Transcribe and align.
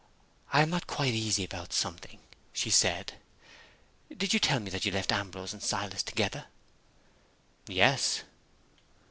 "I 0.51 0.63
am 0.63 0.71
not 0.71 0.87
quite 0.87 1.13
easy 1.13 1.43
about 1.43 1.71
something," 1.73 2.17
she 2.53 2.71
said. 2.71 3.19
"Did 4.09 4.33
you 4.33 4.39
tell 4.39 4.59
me 4.59 4.71
that 4.71 4.83
you 4.83 4.91
left 4.91 5.11
Ambrose 5.11 5.53
and 5.53 5.61
Silas 5.61 6.01
together?" 6.01 6.47
"Yes." 7.67 8.23